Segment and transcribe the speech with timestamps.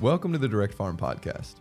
[0.00, 1.54] Welcome to the Direct Farm Podcast,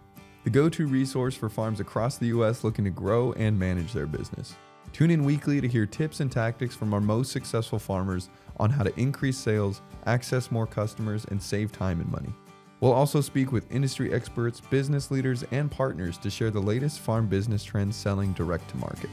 [0.44, 2.64] the go to resource for farms across the U.S.
[2.64, 4.54] looking to grow and manage their business.
[4.94, 8.84] Tune in weekly to hear tips and tactics from our most successful farmers on how
[8.84, 12.32] to increase sales, access more customers, and save time and money.
[12.80, 17.26] We'll also speak with industry experts, business leaders, and partners to share the latest farm
[17.26, 19.10] business trends selling direct to market.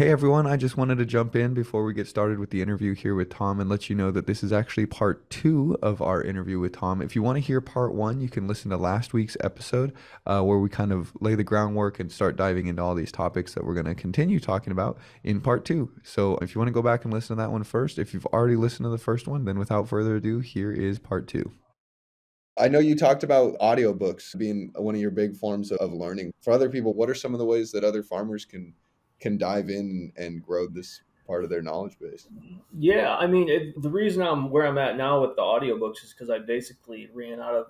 [0.00, 2.94] Hey everyone, I just wanted to jump in before we get started with the interview
[2.94, 6.22] here with Tom and let you know that this is actually part two of our
[6.22, 7.02] interview with Tom.
[7.02, 9.92] If you want to hear part one, you can listen to last week's episode
[10.24, 13.52] uh, where we kind of lay the groundwork and start diving into all these topics
[13.52, 15.92] that we're going to continue talking about in part two.
[16.02, 18.24] So if you want to go back and listen to that one first, if you've
[18.24, 21.52] already listened to the first one, then without further ado, here is part two.
[22.58, 26.32] I know you talked about audiobooks being one of your big forms of learning.
[26.40, 28.72] For other people, what are some of the ways that other farmers can
[29.20, 32.26] can dive in and grow this part of their knowledge base.
[32.76, 36.12] Yeah, I mean, it, the reason I'm where I'm at now with the audiobooks is
[36.12, 37.66] because I basically ran out of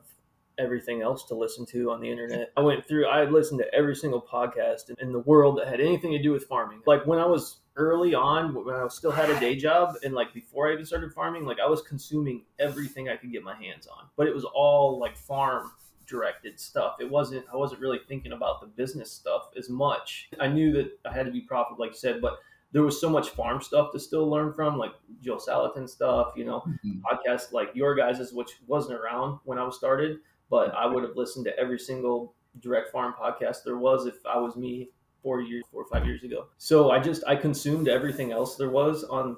[0.58, 2.52] everything else to listen to on the internet.
[2.56, 6.12] I went through, I listened to every single podcast in the world that had anything
[6.12, 6.80] to do with farming.
[6.86, 10.32] Like when I was early on, when I still had a day job, and like
[10.34, 13.86] before I even started farming, like I was consuming everything I could get my hands
[13.86, 15.70] on, but it was all like farm
[16.06, 16.96] directed stuff.
[17.00, 20.28] It wasn't I wasn't really thinking about the business stuff as much.
[20.40, 22.38] I knew that I had to be profitable, like you said, but
[22.72, 26.44] there was so much farm stuff to still learn from, like Joel Salatin stuff, you
[26.44, 27.00] know, mm-hmm.
[27.00, 30.18] podcasts like your guys's, which wasn't around when I was started,
[30.50, 34.38] but I would have listened to every single direct farm podcast there was if I
[34.38, 34.88] was me
[35.22, 36.46] four years, four or five years ago.
[36.58, 39.36] So I just I consumed everything else there was on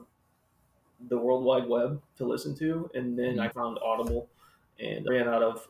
[1.08, 3.40] the World Wide Web to listen to, and then mm-hmm.
[3.40, 4.28] I found Audible
[4.78, 5.66] and ran out of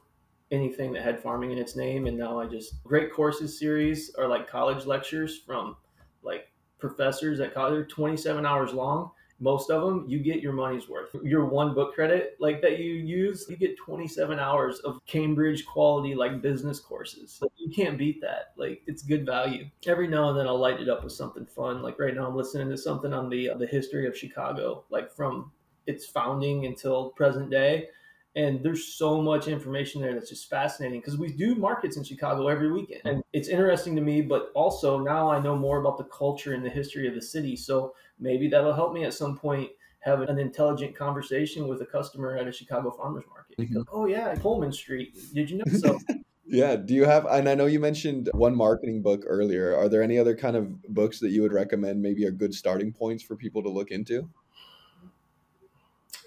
[0.53, 2.07] anything that had farming in its name.
[2.07, 5.77] And now I just great courses series are like college lectures from
[6.23, 7.73] like professors at college.
[7.73, 9.11] They're 27 hours long.
[9.41, 11.17] Most of them, you get your money's worth.
[11.25, 16.15] Your one book credit, like that you use, you get 27 hours of Cambridge quality,
[16.15, 17.43] like business courses.
[17.57, 18.53] You can't beat that.
[18.57, 19.65] Like it's good value.
[19.85, 21.83] Every now and then, I'll light it up with something fun.
[21.83, 25.51] Like right now, I'm listening to something on the the history of Chicago, like from
[25.89, 27.89] its founding until present day
[28.35, 32.49] and there's so much information there that's just fascinating because we do markets in Chicago
[32.49, 33.03] every weekend.
[33.05, 36.65] And it's interesting to me, but also now I know more about the culture and
[36.65, 37.57] the history of the city.
[37.57, 42.37] So maybe that'll help me at some point have an intelligent conversation with a customer
[42.37, 43.59] at a Chicago farmers market.
[43.59, 43.83] Mm-hmm.
[43.93, 45.17] oh yeah, Pullman Street.
[45.35, 45.99] Did you know so?
[46.47, 46.75] yeah.
[46.77, 47.27] Do you have?
[47.27, 49.77] And I know you mentioned one marketing book earlier.
[49.77, 52.01] Are there any other kind of books that you would recommend?
[52.01, 54.29] Maybe are good starting points for people to look into.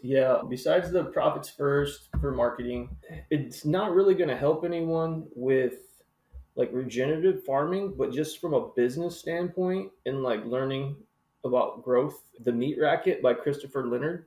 [0.02, 2.96] Yeah, besides the profits first for marketing,
[3.30, 5.76] it's not really going to help anyone with
[6.56, 10.96] like regenerative farming, but just from a business standpoint and like learning
[11.44, 12.22] about growth.
[12.44, 14.26] The Meat Racket by Christopher Leonard,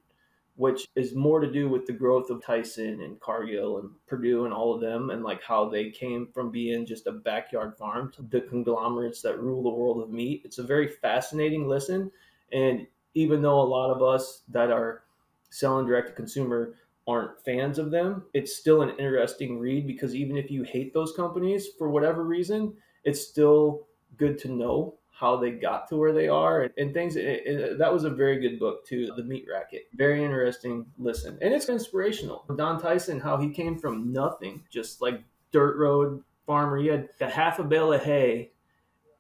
[0.56, 4.53] which is more to do with the growth of Tyson and Cargill and Perdue and
[4.53, 8.23] all of them, and like how they came from being just a backyard farm to
[8.23, 10.43] the conglomerates that rule the world of meat.
[10.45, 12.11] It's a very fascinating listen.
[12.53, 15.05] And even though a lot of us that are
[15.50, 16.75] selling direct to consumer
[17.06, 21.12] aren't fans of them, it's still an interesting read because even if you hate those
[21.16, 23.87] companies for whatever reason, it's still
[24.19, 27.16] good to know how they got to where they are and, and things.
[27.16, 29.88] It, it, that was a very good book too, The Meat Racket.
[29.94, 32.44] Very interesting listen, and it's inspirational.
[32.56, 36.76] Don Tyson, how he came from nothing, just like dirt road farmer.
[36.76, 38.53] He had a half a bale of hay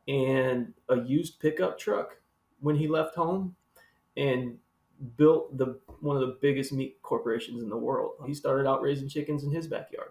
[0.06, 2.16] and a used pickup truck
[2.60, 3.56] when he left home,
[4.16, 4.58] and
[5.16, 8.12] built the one of the biggest meat corporations in the world.
[8.26, 10.10] He started out raising chickens in his backyard.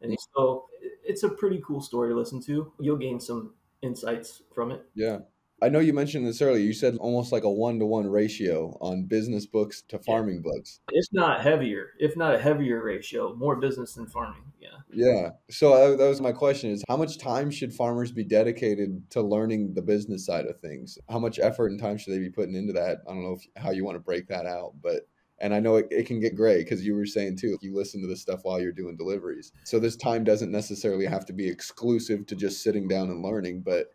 [0.00, 0.66] And so
[1.04, 2.72] it's a pretty cool story to listen to.
[2.78, 4.84] You'll gain some insights from it.
[4.94, 5.18] Yeah.
[5.62, 6.62] I know you mentioned this earlier.
[6.62, 10.52] You said almost like a one to one ratio on business books to farming yeah.
[10.52, 10.80] books.
[10.90, 14.42] It's not heavier, if not a heavier ratio, more business than farming.
[14.60, 14.68] Yeah.
[14.92, 15.30] Yeah.
[15.50, 19.22] So uh, that was my question: is how much time should farmers be dedicated to
[19.22, 20.98] learning the business side of things?
[21.08, 22.98] How much effort and time should they be putting into that?
[23.08, 25.06] I don't know if, how you want to break that out, but
[25.38, 28.00] and I know it, it can get gray because you were saying too, you listen
[28.00, 29.52] to this stuff while you're doing deliveries.
[29.64, 33.62] So this time doesn't necessarily have to be exclusive to just sitting down and learning,
[33.62, 33.88] but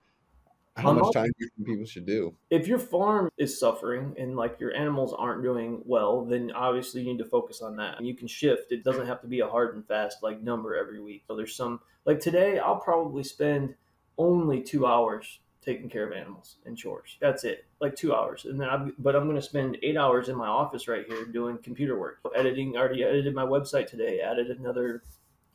[0.82, 2.36] how much time do you think people should do?
[2.50, 7.12] If your farm is suffering and like your animals aren't doing well, then obviously you
[7.12, 7.98] need to focus on that.
[7.98, 8.72] And you can shift.
[8.72, 11.24] It doesn't have to be a hard and fast like number every week.
[11.28, 13.76] So there's some like today I'll probably spend
[14.18, 17.18] only two hours taking care of animals and chores.
[17.20, 18.46] That's it, like two hours.
[18.46, 21.26] And then, I'm, but I'm going to spend eight hours in my office right here
[21.26, 22.78] doing computer work, editing.
[22.78, 24.22] Already edited my website today.
[24.22, 25.04] Added another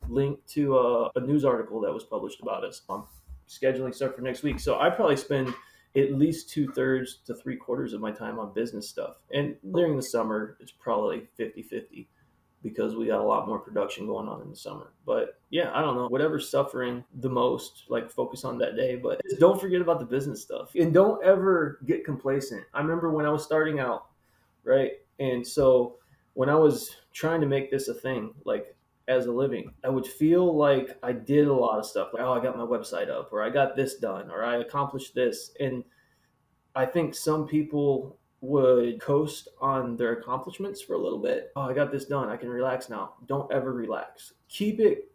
[0.09, 2.82] link to a, a news article that was published about us.
[2.88, 3.06] Um,
[3.59, 4.61] scheduling stuff for next week.
[4.61, 5.55] So I probably spend
[5.97, 9.17] at least two thirds to three quarters of my time on business stuff.
[9.33, 12.09] And during the summer, it's probably 50 50.
[12.62, 14.93] because we got a lot more production going on in the summer.
[15.06, 16.09] But yeah, I don't know.
[16.09, 18.97] Whatever's suffering the most, like focus on that day.
[18.97, 22.65] But don't forget about the business stuff and don't ever get complacent.
[22.73, 24.06] I remember when I was starting out,
[24.65, 24.93] right?
[25.21, 25.97] And so
[26.33, 28.75] when I was trying to make this a thing, like
[29.06, 32.09] as a living, I would feel like I did a lot of stuff.
[32.12, 35.15] Like, oh, I got my website up, or I got this done, or I accomplished
[35.15, 35.51] this.
[35.61, 35.85] And
[36.75, 41.53] I think some people would coast on their accomplishments for a little bit.
[41.56, 42.29] Oh, I got this done.
[42.29, 43.15] I can relax now.
[43.27, 44.35] Don't ever relax.
[44.49, 45.11] Keep it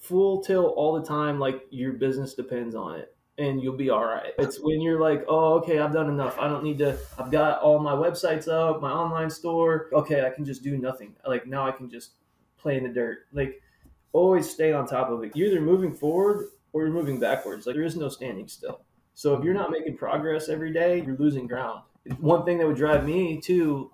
[0.00, 4.04] full tilt all the time, like your business depends on it, and you'll be all
[4.04, 4.32] right.
[4.38, 6.38] It's when you're like, oh, okay, I've done enough.
[6.38, 9.88] I don't need to, I've got all my websites up, my online store.
[9.92, 11.14] Okay, I can just do nothing.
[11.26, 12.12] Like now I can just
[12.66, 13.26] play in the dirt.
[13.32, 13.60] Like
[14.12, 15.36] always stay on top of it.
[15.36, 17.66] You're either moving forward or you're moving backwards.
[17.66, 18.80] Like there is no standing still.
[19.14, 21.82] So if you're not making progress every day, you're losing ground
[22.20, 23.90] one thing that would drive me too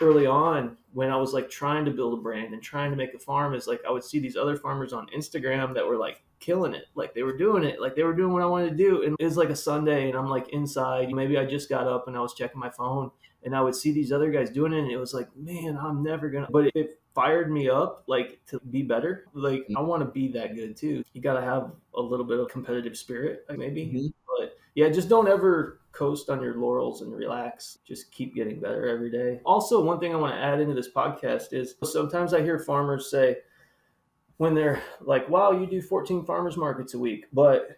[0.00, 3.14] early on when I was like trying to build a brand and trying to make
[3.14, 6.22] a farm is like I would see these other farmers on Instagram that were like
[6.40, 6.86] killing it.
[6.94, 7.80] Like they were doing it.
[7.80, 9.02] Like they were doing what I wanted to do.
[9.02, 11.12] And it was like a Sunday and I'm like inside.
[11.12, 13.10] Maybe I just got up and I was checking my phone
[13.46, 16.02] and I would see these other guys doing it and it was like, man, I'm
[16.02, 19.26] never gonna but it fired me up like to be better.
[19.32, 21.02] Like I want to be that good too.
[21.14, 23.86] You gotta have a little bit of competitive spirit, like maybe.
[23.86, 24.06] Mm-hmm.
[24.38, 27.78] But yeah, just don't ever coast on your laurels and relax.
[27.86, 29.40] Just keep getting better every day.
[29.46, 33.10] Also, one thing I want to add into this podcast is sometimes I hear farmers
[33.10, 33.38] say
[34.38, 37.75] when they're like, wow, you do 14 farmers markets a week, but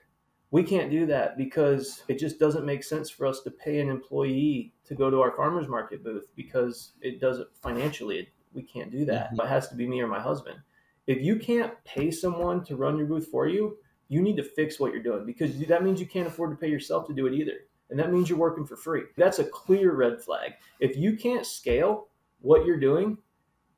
[0.50, 3.88] we can't do that because it just doesn't make sense for us to pay an
[3.88, 8.28] employee to go to our farmers market booth because it doesn't financially.
[8.54, 9.32] We can't do that.
[9.32, 9.40] Mm-hmm.
[9.40, 10.58] It has to be me or my husband.
[11.06, 13.76] If you can't pay someone to run your booth for you,
[14.08, 16.70] you need to fix what you're doing because that means you can't afford to pay
[16.70, 17.58] yourself to do it either
[17.90, 19.02] and that means you're working for free.
[19.16, 20.52] That's a clear red flag.
[20.80, 22.08] If you can't scale
[22.40, 23.18] what you're doing,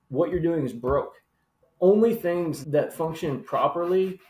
[0.08, 1.14] what you're doing is broke.
[1.81, 4.20] Only things that function properly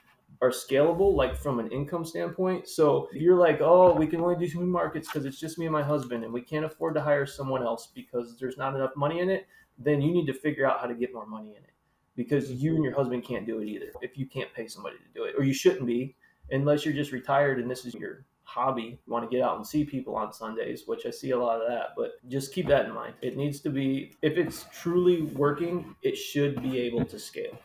[0.43, 2.69] are scalable, like from an income standpoint.
[2.69, 5.73] So you're like, oh, we can only do two markets because it's just me and
[5.73, 9.21] my husband, and we can't afford to hire someone else because there's not enough money
[9.21, 9.47] in it,
[9.79, 11.73] then you need to figure out how to get more money in it
[12.17, 15.15] because you and your husband can't do it either if you can't pay somebody to
[15.15, 16.15] do it, or you shouldn't be
[16.51, 18.99] unless you're just retired and this is your hobby.
[19.07, 21.63] You want to get out and see people on Sundays, which I see a lot
[21.63, 21.91] of that.
[21.97, 23.15] But just keep that in mind.
[23.23, 27.57] It needs to be, if it's truly working, it should be able to scale.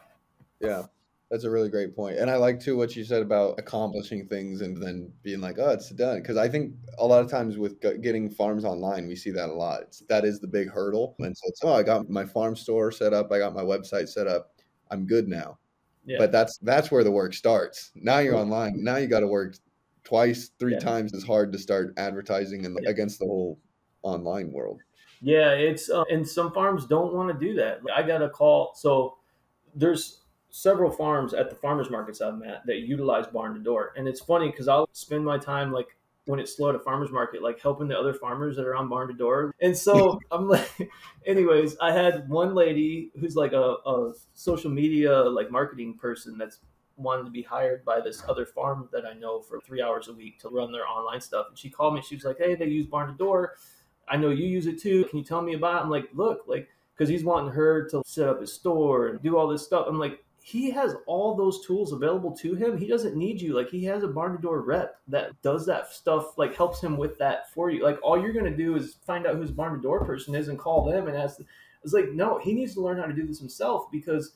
[0.59, 0.83] Yeah.
[1.31, 2.17] That's a really great point.
[2.17, 5.71] And I like too what you said about accomplishing things and then being like, oh,
[5.71, 6.21] it's done.
[6.21, 9.53] Because I think a lot of times with getting farms online, we see that a
[9.53, 9.81] lot.
[9.81, 11.15] It's, that is the big hurdle.
[11.19, 14.07] And so it's, oh, I got my farm store set up, I got my website
[14.07, 14.51] set up,
[14.91, 15.57] I'm good now.
[16.05, 16.17] Yeah.
[16.19, 17.91] But that's that's where the work starts.
[17.95, 18.83] Now you're online.
[18.83, 19.55] Now you got to work
[20.03, 20.79] twice, three yeah.
[20.79, 22.91] times as hard to start advertising and yeah.
[22.91, 23.59] against the whole
[24.03, 24.81] online world.
[25.21, 27.79] Yeah, it's uh, and some farms don't want to do that.
[27.95, 28.73] I got a call.
[28.75, 29.17] So
[29.73, 30.21] there's
[30.55, 34.21] several farms at the farmers markets I'm at that utilize barn to door, and it's
[34.21, 35.97] funny because I'll spend my time like
[36.27, 38.87] when it's slow at a farmer's market, like helping the other farmers that are on
[38.87, 39.53] barn to door.
[39.59, 40.89] And so I'm like,
[41.25, 46.59] anyways, I had one lady who's like a, a social media like marketing person that's
[46.95, 50.13] wanted to be hired by this other farm that I know for three hours a
[50.13, 51.47] week to run their online stuff.
[51.49, 52.01] And she called me.
[52.01, 53.57] She was like, "Hey, they use Barn to Door.
[54.07, 55.03] I know you use it too.
[55.09, 55.83] Can you tell me about?" it?
[55.83, 59.37] I'm like, "Look, like, because he's wanting her to set up his store and do
[59.37, 62.77] all this stuff." I'm like, he has all those tools available to him.
[62.77, 63.55] He doesn't need you.
[63.55, 66.97] Like he has a barn to door rep that does that stuff, like helps him
[66.97, 67.83] with that for you.
[67.83, 70.47] Like all you're gonna do is find out who his barn to door person is
[70.47, 71.39] and call them and ask.
[71.83, 74.33] It's like no, he needs to learn how to do this himself because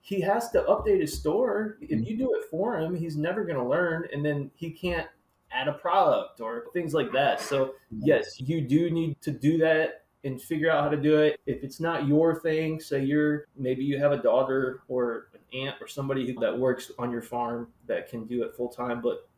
[0.00, 1.78] he has to update his store.
[1.80, 2.10] If mm-hmm.
[2.10, 5.06] you do it for him, he's never going to learn, and then he can't
[5.52, 7.40] add a product or things like that.
[7.40, 8.00] So mm-hmm.
[8.02, 11.40] yes, you do need to do that and figure out how to do it.
[11.46, 15.88] If it's not your thing, say you're maybe you have a daughter or aunt or
[15.88, 19.28] somebody that works on your farm that can do it full time, but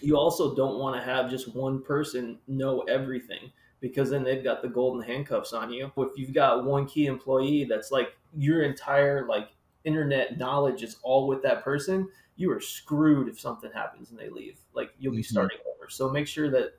[0.00, 3.50] you also don't want to have just one person know everything
[3.80, 5.90] because then they've got the golden handcuffs on you.
[5.96, 9.48] If you've got one key employee that's like your entire like
[9.84, 14.28] internet knowledge is all with that person, you are screwed if something happens and they
[14.28, 14.58] leave.
[14.72, 15.32] Like you'll be mm-hmm.
[15.34, 15.90] starting over.
[15.90, 16.74] So make sure that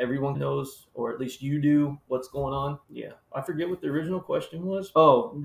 [0.00, 2.78] everyone knows, or at least you do, what's going on.
[2.88, 3.12] Yeah.
[3.32, 4.92] I forget what the original question was.
[4.94, 5.42] Oh,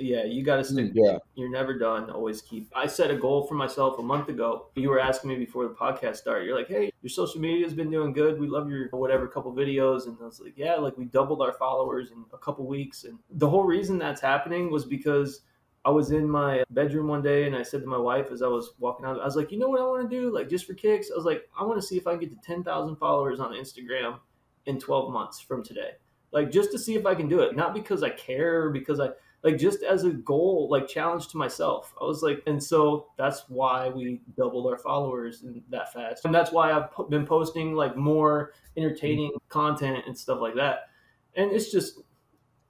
[0.00, 0.86] yeah, you got to stick.
[0.86, 1.18] Mm, yeah.
[1.34, 2.10] You're never done.
[2.10, 2.70] Always keep.
[2.74, 4.66] I set a goal for myself a month ago.
[4.74, 6.46] You were asking me before the podcast started.
[6.46, 8.38] You're like, hey, your social media has been doing good.
[8.38, 10.06] We love your whatever couple videos.
[10.06, 13.04] And I was like, yeah, like we doubled our followers in a couple weeks.
[13.04, 15.42] And the whole reason that's happening was because
[15.84, 18.48] I was in my bedroom one day and I said to my wife as I
[18.48, 20.32] was walking out, I was like, you know what I want to do?
[20.32, 22.30] Like, just for kicks, I was like, I want to see if I can get
[22.30, 24.18] to 10,000 followers on Instagram
[24.66, 25.92] in 12 months from today.
[26.32, 27.56] Like, just to see if I can do it.
[27.56, 29.08] Not because I care or because I,
[29.42, 31.94] like just as a goal, like challenge to myself.
[32.00, 36.34] I was like, and so that's why we doubled our followers in that fast, and
[36.34, 39.48] that's why I've been posting like more entertaining mm-hmm.
[39.48, 40.88] content and stuff like that.
[41.36, 42.00] And it's just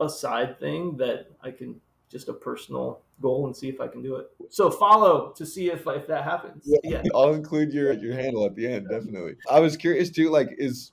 [0.01, 4.03] a side thing that I can just a personal goal and see if I can
[4.03, 4.27] do it.
[4.49, 6.65] So follow to see if if that happens.
[6.67, 7.03] Yeah, yeah.
[7.15, 9.35] I'll include your your handle at the end, definitely.
[9.51, 10.93] I was curious too, like is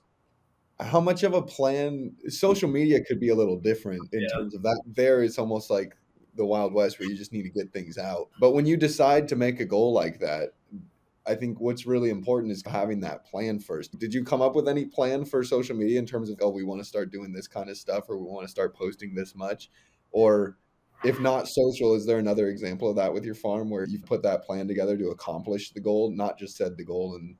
[0.80, 4.28] how much of a plan social media could be a little different in yeah.
[4.28, 5.96] terms of that there is almost like
[6.36, 8.28] the wild west where you just need to get things out.
[8.38, 10.50] But when you decide to make a goal like that
[11.28, 13.96] i think what's really important is having that plan first.
[13.98, 16.64] Did you come up with any plan for social media in terms of oh we
[16.64, 19.34] want to start doing this kind of stuff or we want to start posting this
[19.34, 19.70] much?
[20.10, 20.56] Or
[21.04, 24.22] if not social is there another example of that with your farm where you've put
[24.22, 27.36] that plan together to accomplish the goal not just said the goal and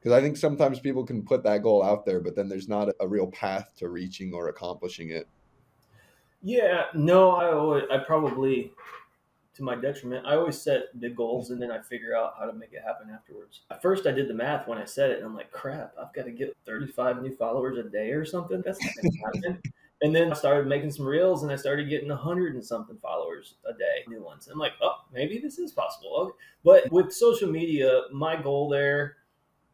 [0.00, 2.88] because I think sometimes people can put that goal out there, but then there's not
[3.00, 5.28] a, real path to reaching or accomplishing it.
[6.42, 8.72] Yeah, no, I always, I probably,
[9.56, 12.54] to my detriment, I always set big goals and then I figure out how to
[12.54, 13.60] make it happen afterwards.
[13.70, 16.14] At first, I did the math when I said it, and I'm like, crap, I've
[16.14, 18.62] got to get 35 new followers a day or something.
[18.64, 19.62] That's not going to happen.
[20.02, 23.56] And then I started making some reels and I started getting hundred and something followers
[23.68, 24.48] a day, new ones.
[24.50, 26.16] I'm like, oh, maybe this is possible.
[26.16, 26.32] Okay.
[26.64, 29.16] But with social media, my goal there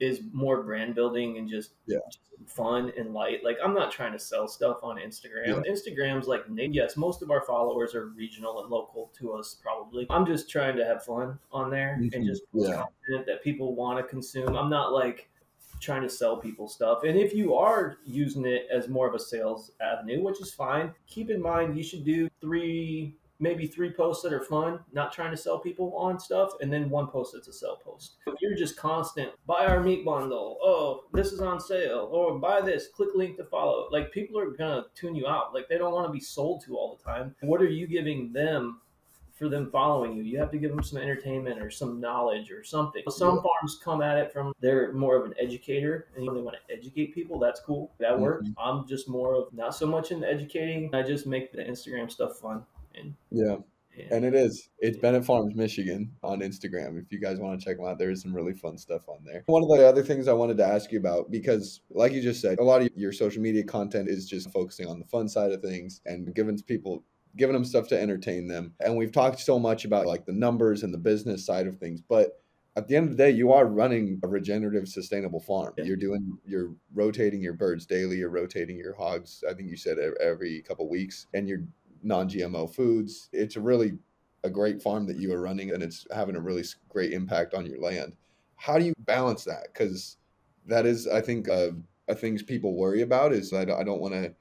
[0.00, 1.98] is more brand building and just, yeah.
[2.06, 3.42] just fun and light.
[3.44, 5.46] Like I'm not trying to sell stuff on Instagram.
[5.46, 5.72] Yeah.
[5.72, 10.06] Instagram's like yes, most of our followers are regional and local to us probably.
[10.10, 12.14] I'm just trying to have fun on there mm-hmm.
[12.14, 12.84] and just yeah.
[13.06, 14.56] content that people want to consume.
[14.56, 15.28] I'm not like
[15.80, 17.04] trying to sell people stuff.
[17.04, 20.92] And if you are using it as more of a sales avenue, which is fine,
[21.06, 25.31] keep in mind you should do three maybe three posts that are fun, not trying
[25.31, 28.16] to sell people on stuff, and then one post that's a sell post.
[28.26, 32.61] If you're just constant, buy our meat bundle, oh, this is on sale, or buy
[32.61, 33.88] this, click link to follow.
[33.90, 35.55] Like people are gonna tune you out.
[35.55, 37.35] Like they don't want to be sold to all the time.
[37.40, 38.81] What are you giving them
[39.37, 40.23] for them following you.
[40.23, 43.02] You have to give them some entertainment or some knowledge or something.
[43.11, 46.75] Some farms come at it from they're more of an educator and they want to
[46.75, 47.38] educate people.
[47.38, 47.93] That's cool.
[47.99, 48.23] That mm-hmm.
[48.23, 48.49] works.
[48.59, 50.93] I'm just more of not so much in educating.
[50.95, 52.64] I just make the Instagram stuff fun.
[52.96, 53.56] And yeah.
[54.10, 54.68] And it is.
[54.78, 57.00] It's Bennett Farms, Michigan on Instagram.
[57.00, 59.24] If you guys want to check them out, there is some really fun stuff on
[59.24, 59.42] there.
[59.46, 62.42] One of the other things I wanted to ask you about, because like you just
[62.42, 65.50] said, a lot of your social media content is just focusing on the fun side
[65.52, 67.04] of things and giving people
[67.36, 68.74] giving them stuff to entertain them.
[68.80, 72.02] And we've talked so much about like the numbers and the business side of things,
[72.02, 72.40] but
[72.76, 75.72] at the end of the day, you are running a regenerative, sustainable farm.
[75.78, 75.84] Yeah.
[75.84, 78.18] You're doing, you're rotating your birds daily.
[78.18, 79.42] You're rotating your hogs.
[79.48, 81.62] I think you said every couple weeks, and you're
[82.02, 83.28] non-GMO foods.
[83.32, 83.98] It's a really
[84.44, 87.66] a great farm that you are running, and it's having a really great impact on
[87.66, 88.16] your land.
[88.56, 89.68] How do you balance that?
[89.72, 90.16] Because
[90.66, 91.70] that is, I think, uh,
[92.08, 93.32] a things people worry about.
[93.32, 94.34] Is I I don't want to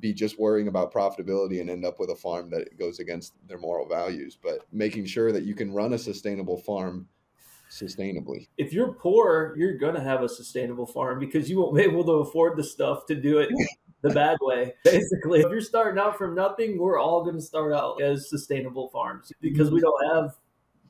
[0.00, 3.58] be just worrying about profitability and end up with a farm that goes against their
[3.58, 7.08] moral values, but making sure that you can run a sustainable farm
[7.70, 8.48] sustainably.
[8.58, 12.04] If you're poor, you're going to have a sustainable farm because you won't be able
[12.04, 13.50] to afford the stuff to do it
[14.02, 14.74] the bad way.
[14.84, 18.88] Basically, if you're starting out from nothing, we're all going to start out as sustainable
[18.90, 19.84] farms because we mhm.
[19.84, 20.36] don't have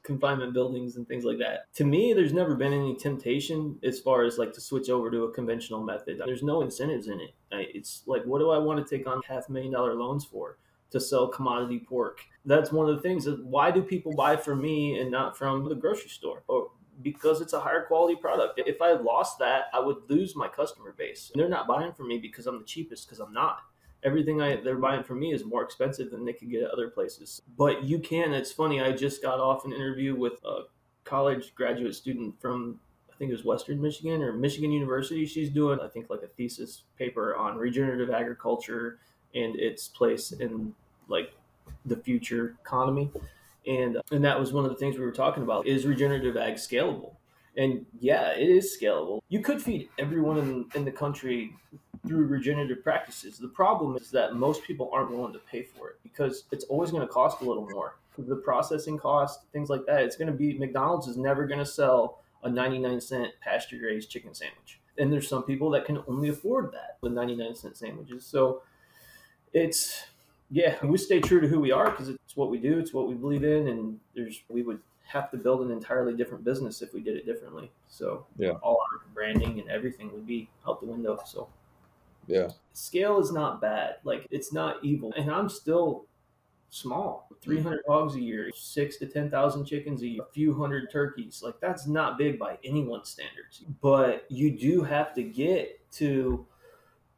[0.03, 1.73] confinement buildings and things like that.
[1.75, 5.25] To me, there's never been any temptation as far as like to switch over to
[5.25, 6.21] a conventional method.
[6.25, 7.35] There's no incentives in it.
[7.53, 10.59] It's like, what do I want to take on half million dollar loans for?
[10.91, 12.21] To sell commodity pork.
[12.45, 13.25] That's one of the things.
[13.25, 16.43] That why do people buy from me and not from the grocery store?
[16.49, 16.71] Or
[17.03, 18.61] because it's a higher quality product.
[18.65, 21.31] If I lost that, I would lose my customer base.
[21.33, 23.61] And they're not buying from me because I'm the cheapest, because I'm not
[24.03, 26.89] everything I, they're buying from me is more expensive than they could get at other
[26.89, 27.43] places.
[27.57, 28.33] But you can.
[28.33, 28.81] It's funny.
[28.81, 30.63] I just got off an interview with a
[31.05, 32.79] college graduate student from
[33.13, 35.27] I think it was Western Michigan or Michigan University.
[35.27, 38.99] She's doing I think like a thesis paper on regenerative agriculture
[39.35, 40.75] and its place in
[41.09, 41.33] like
[41.85, 43.11] the future economy.
[43.67, 46.55] And and that was one of the things we were talking about is regenerative ag
[46.55, 47.17] scalable?
[47.57, 49.21] And yeah, it is scalable.
[49.29, 51.55] You could feed everyone in, in the country
[52.07, 53.39] through regenerative practices.
[53.39, 56.91] The problem is that most people aren't willing to pay for it because it's always
[56.91, 57.97] going to cost a little more.
[58.19, 61.67] The processing cost, things like that, it's going to be McDonald's is never going to
[61.67, 64.81] sell a 99 cent pasture raised chicken sandwich.
[64.99, 68.27] And there's some people that can only afford that with 99 cent sandwiches.
[68.27, 68.63] So
[69.53, 70.05] it's,
[70.53, 73.09] yeah, we stay true to who we are because it's what we do, it's what
[73.09, 73.69] we believe in.
[73.69, 77.27] And there's, we would have to build an entirely different business if we did it
[77.27, 77.73] differently.
[77.89, 81.19] So yeah, all our branding and everything would be out the window.
[81.27, 81.49] So
[82.27, 82.49] yeah.
[82.73, 83.97] Scale is not bad.
[84.05, 85.13] Like it's not evil.
[85.17, 86.07] And I'm still
[86.71, 87.29] small.
[87.43, 91.43] 300 hogs a year, 6 to 10,000 chickens a year, a few hundred turkeys.
[91.45, 93.65] Like that's not big by anyone's standards.
[93.83, 96.47] But you do have to get to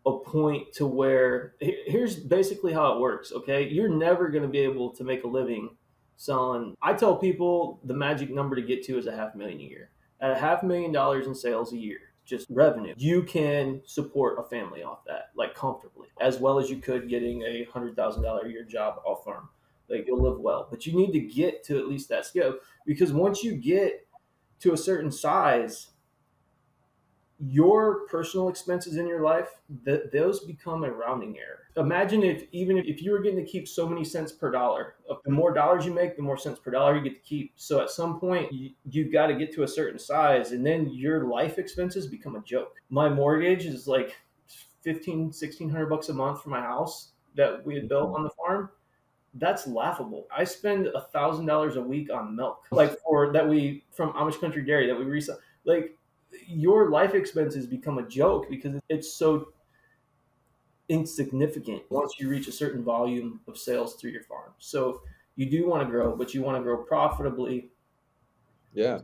[0.06, 3.32] a point to where here's basically how it works.
[3.32, 5.76] Okay, you're never going to be able to make a living
[6.16, 6.76] selling.
[6.82, 9.90] I tell people the magic number to get to is a half million a year.
[10.20, 14.48] At a half million dollars in sales a year, just revenue, you can support a
[14.48, 18.46] family off that, like comfortably, as well as you could getting a hundred thousand dollar
[18.46, 19.48] a year job off farm.
[19.88, 22.54] Like you'll live well, but you need to get to at least that scale
[22.86, 24.06] because once you get
[24.60, 25.90] to a certain size,
[27.40, 29.48] your personal expenses in your life
[29.84, 33.66] that those become a rounding error imagine if even if you were getting to keep
[33.66, 36.96] so many cents per dollar the more dollars you make the more cents per dollar
[36.96, 39.68] you get to keep so at some point you, you've got to get to a
[39.68, 44.16] certain size and then your life expenses become a joke my mortgage is like
[44.82, 48.70] 15 1600 bucks a month for my house that we had built on the farm
[49.36, 50.26] that's laughable.
[50.34, 54.40] I spend a thousand dollars a week on milk, like for that we from Amish
[54.40, 55.38] Country Dairy that we resell.
[55.64, 55.96] Like
[56.46, 59.48] your life expenses become a joke because it's so
[60.88, 64.52] insignificant once you reach a certain volume of sales through your farm.
[64.58, 65.02] So
[65.36, 67.70] you do want to grow, but you want to grow profitably.
[68.72, 69.00] Yeah.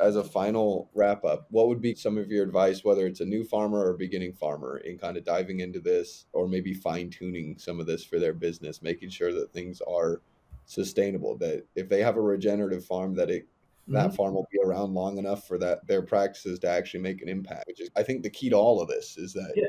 [0.00, 3.26] As a final wrap up, what would be some of your advice, whether it's a
[3.26, 7.58] new farmer or beginning farmer, in kind of diving into this or maybe fine tuning
[7.58, 10.22] some of this for their business, making sure that things are
[10.64, 11.36] sustainable?
[11.36, 13.46] That if they have a regenerative farm, that it
[13.88, 14.16] that mm-hmm.
[14.16, 17.66] farm will be around long enough for that their practices to actually make an impact
[17.66, 19.64] which is i think the key to all of this is that yeah.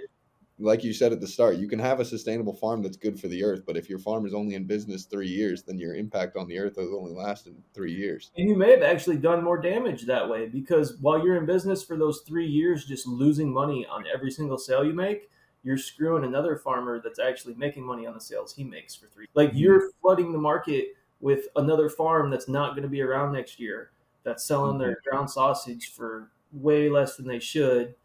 [0.60, 3.28] like you said at the start you can have a sustainable farm that's good for
[3.28, 6.38] the earth but if your farm is only in business three years then your impact
[6.38, 9.60] on the earth has only lasted three years and you may have actually done more
[9.60, 13.86] damage that way because while you're in business for those three years just losing money
[13.90, 15.30] on every single sale you make
[15.64, 19.26] you're screwing another farmer that's actually making money on the sales he makes for three
[19.34, 19.58] like mm-hmm.
[19.58, 20.90] you're flooding the market
[21.20, 23.92] with another farm that's not going to be around next year
[24.24, 25.10] that's selling their mm-hmm.
[25.10, 27.96] ground sausage for way less than they should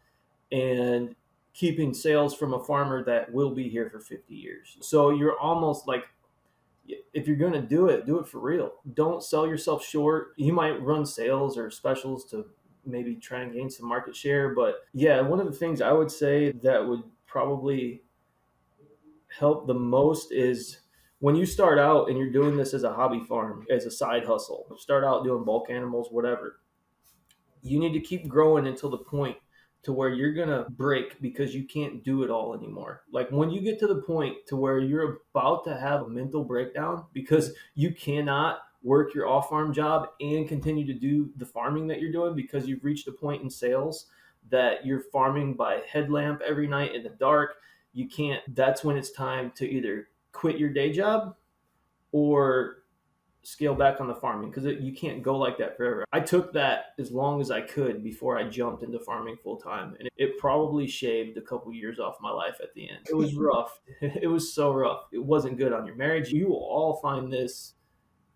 [0.51, 1.15] and
[1.53, 4.77] keeping sales from a farmer that will be here for 50 years.
[4.81, 6.05] So you're almost like
[7.13, 8.73] if you're going to do it, do it for real.
[8.93, 10.33] Don't sell yourself short.
[10.37, 12.45] You might run sales or specials to
[12.85, 16.11] maybe try and gain some market share, but yeah, one of the things I would
[16.11, 18.01] say that would probably
[19.27, 20.79] help the most is
[21.19, 24.25] when you start out and you're doing this as a hobby farm, as a side
[24.25, 26.61] hustle, start out doing bulk animals, whatever,
[27.61, 29.37] you need to keep growing until the point
[29.81, 33.03] to where you're going to break because you can't do it all anymore.
[33.11, 36.43] Like when you get to the point to where you're about to have a mental
[36.43, 41.87] breakdown because you cannot work your off farm job and continue to do the farming
[41.87, 44.07] that you're doing because you've reached a point in sales
[44.49, 47.55] that you're farming by headlamp every night in the dark.
[47.93, 51.35] You can't, that's when it's time to either quit your day job
[52.11, 52.79] or
[53.43, 56.05] scale back on the farming because you can't go like that forever.
[56.11, 59.95] I took that as long as I could before I jumped into farming full time,
[59.99, 62.99] and it probably shaved a couple years off my life at the end.
[63.09, 63.79] It was rough.
[64.01, 65.03] it was so rough.
[65.11, 66.29] It wasn't good on your marriage.
[66.31, 67.73] You will all find this,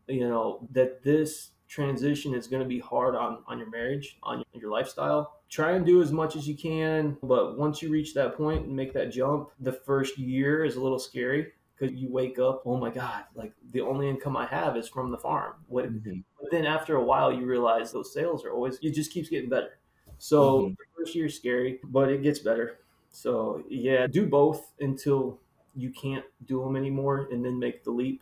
[0.08, 4.44] you know, that this transition is going to be hard on on your marriage, on
[4.54, 5.42] your lifestyle.
[5.50, 8.76] Try and do as much as you can, but once you reach that point and
[8.76, 12.78] make that jump, the first year is a little scary because you wake up, oh
[12.78, 15.54] my God, like the only income I have is from the farm.
[15.68, 16.20] What, mm-hmm.
[16.40, 19.50] But then after a while, you realize those sales are always, it just keeps getting
[19.50, 19.80] better.
[20.18, 20.70] So mm-hmm.
[20.70, 22.80] the first year is scary, but it gets better.
[23.10, 25.40] So yeah, do both until
[25.76, 28.22] you can't do them anymore and then make the leap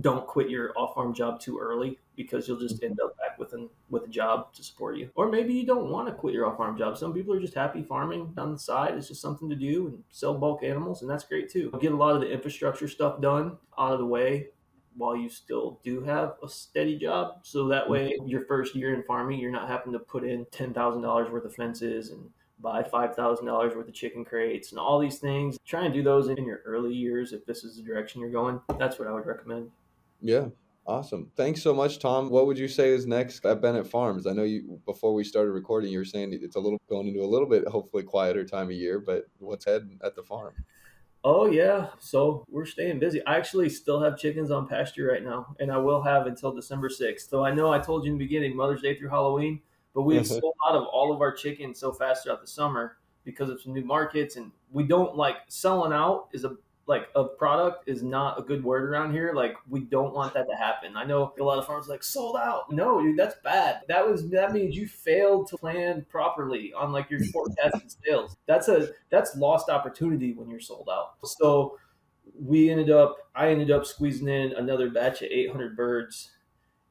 [0.00, 3.06] don't quit your off-farm job too early because you'll just end mm-hmm.
[3.06, 5.10] up back with an with a job to support you.
[5.14, 6.96] Or maybe you don't want to quit your off-farm job.
[6.96, 8.94] Some people are just happy farming on the side.
[8.94, 11.70] It's just something to do and sell bulk animals, and that's great too.
[11.80, 14.48] Get a lot of the infrastructure stuff done out of the way
[14.96, 17.40] while you still do have a steady job.
[17.42, 18.28] So that way, mm-hmm.
[18.28, 21.44] your first year in farming, you're not having to put in ten thousand dollars worth
[21.44, 25.58] of fences and buy $5,000 worth of chicken crates and all these things.
[25.66, 28.60] Try and do those in your early years if this is the direction you're going.
[28.78, 29.70] That's what I would recommend.
[30.22, 30.46] Yeah.
[30.86, 31.32] Awesome.
[31.36, 32.30] Thanks so much, Tom.
[32.30, 34.26] What would you say is next at Bennett Farms?
[34.26, 37.22] I know you before we started recording, you were saying it's a little going into
[37.22, 40.54] a little bit hopefully quieter time of year, but what's ahead at the farm?
[41.24, 43.20] Oh yeah, so we're staying busy.
[43.26, 46.88] I actually still have chickens on pasture right now, and I will have until December
[46.88, 47.30] sixth.
[47.30, 49.60] So I know I told you in the beginning, Mother's Day through Halloween,
[49.92, 52.98] but we have sold out of all of our chickens so fast throughout the summer
[53.24, 56.54] because of some new markets, and we don't like selling out is a
[56.86, 59.32] like a product is not a good word around here.
[59.34, 60.96] Like we don't want that to happen.
[60.96, 62.70] I know a lot of farmers like sold out.
[62.70, 63.80] No, dude, that's bad.
[63.88, 68.36] That was that means you failed to plan properly on like your forecasted sales.
[68.46, 71.14] That's a that's lost opportunity when you're sold out.
[71.24, 71.76] So
[72.40, 76.30] we ended up I ended up squeezing in another batch of 800 birds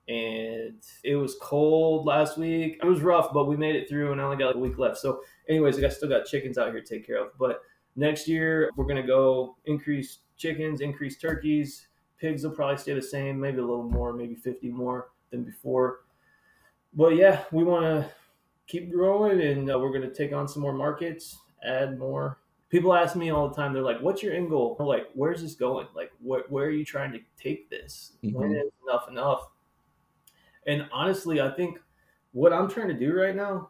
[0.08, 2.80] and it was cold last week.
[2.82, 4.78] It was rough, but we made it through and I only got like a week
[4.78, 4.98] left.
[4.98, 7.62] So anyways, I still got chickens out here to take care of, but
[7.96, 11.88] Next year, we're going to go increase chickens, increase turkeys.
[12.20, 16.02] Pigs will probably stay the same, maybe a little more, maybe 50 more than before.
[16.94, 18.10] But yeah, we want to
[18.68, 22.40] keep growing and uh, we're going to take on some more markets, add more.
[22.70, 24.76] People ask me all the time, they're like, what's your end goal?
[24.80, 25.88] I'm like, where's this going?
[25.94, 28.14] Like, wh- where are you trying to take this?
[28.24, 28.34] Mhm.
[28.34, 29.48] When is enough enough?
[30.68, 31.80] And honestly, I think
[32.32, 33.70] what I'm trying to do right now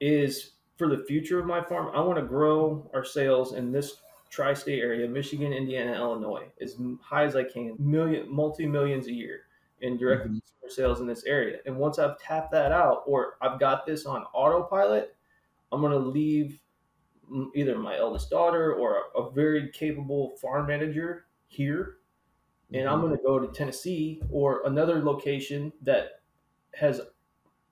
[0.00, 3.98] is for the future of my farm, I want to grow our sales in this
[4.30, 9.42] tri-state area, Michigan, Indiana, Illinois, as high as I can, million, multi millions a year
[9.82, 10.40] in direct Mhm.
[10.40, 11.60] consumer sales in this area.
[11.66, 15.14] And once I've tapped that out, or I've got this on autopilot,
[15.70, 16.58] I'm going to leave
[17.54, 21.98] either my eldest daughter or a, a very capable farm manager here,
[22.72, 26.22] and I'm going to go to Tennessee or another location that
[26.72, 27.02] has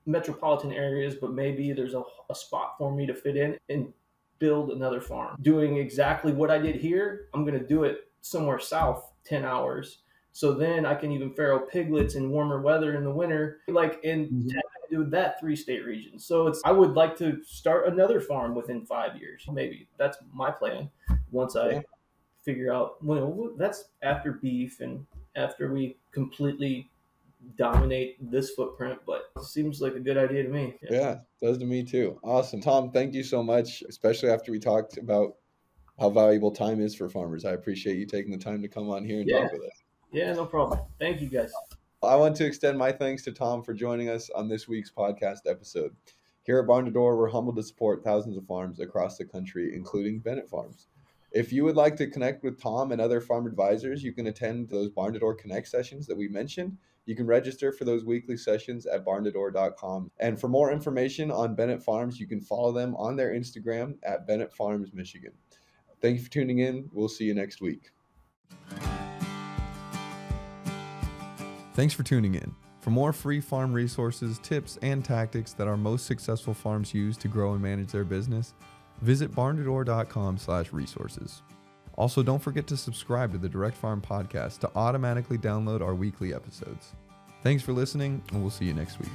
[0.08, 3.92] metropolitan areas, but maybe there's a, a spot for me to fit in and
[4.38, 5.36] build another farm.
[5.42, 10.02] Doing exactly what I did here, I'm going to do it somewhere south 10 hours.
[10.32, 14.32] So then I can even farrow piglets in warmer weather in the winter, like in
[14.32, 14.48] Mhm.
[14.48, 16.18] tap into that three state region.
[16.18, 19.46] So it's I would like to start another farm within five years.
[19.50, 20.90] Maybe that's my plan.
[21.30, 21.82] Once I Yeah.
[22.42, 26.90] figure out well that's after beef and after we completely
[27.56, 30.76] dominate this footprint, but seems like a good idea to me.
[30.90, 32.18] Yeah, does to me too.
[32.22, 32.60] Awesome.
[32.60, 35.36] Tom, thank you so much, especially after we talked about
[35.98, 37.44] how valuable time is for farmers.
[37.44, 39.42] I appreciate you taking the time to come on here and Yeah.
[39.42, 39.82] talk with us.
[40.12, 40.80] Yeah, no problem.
[40.98, 41.52] Thank you guys.
[42.02, 45.40] I want to extend my thanks to Tom for joining us on this week's podcast
[45.46, 45.94] episode.
[46.44, 49.74] Here at Barn to Door, we're humbled to support thousands of farms across the country,
[49.74, 50.86] including Bennett Farms.
[51.32, 54.68] If you would like to connect with Tom and other farm advisors, you can attend
[54.68, 56.78] those Barn to Door Connect sessions that we mentioned.
[57.08, 60.10] You can register for those weekly sessions at barntodoor.com.
[60.20, 64.26] And for more information on Bennett Farms, you can follow them on their Instagram at
[64.26, 65.32] Bennett Farms, Michigan.
[66.02, 66.86] Thank you for tuning in.
[66.92, 67.92] We'll see you next week.
[71.72, 72.54] Thanks for tuning in.
[72.80, 77.28] For more free farm resources, tips, and tactics that our most successful farms use to
[77.28, 78.52] grow and manage their business,
[79.00, 81.40] visit barntodoor.com slash resources.
[81.98, 86.32] Also, don't forget to subscribe to the Direct Farm Podcast to automatically download our weekly
[86.32, 86.92] episodes.
[87.42, 89.10] Thanks for listening, and we'll see you next week.